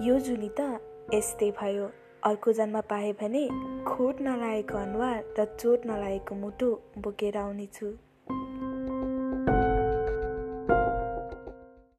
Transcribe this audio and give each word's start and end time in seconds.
यो 0.00 0.18
जुली 0.26 0.48
त 0.58 0.66
यस्तै 1.14 1.50
भयो। 1.56 1.86
अर्को 2.28 2.52
जन्म 2.52 2.80
पाएँ 2.90 3.12
भने 3.20 3.42
खोट 3.86 4.20
नलागेको 4.26 4.76
अनुहार 4.78 5.18
र 5.38 5.44
चोट 5.60 5.86
नलागेको 5.86 6.34
मुटु 6.42 6.68
बोकेर 7.04 7.36
आउनेछु 7.36 7.88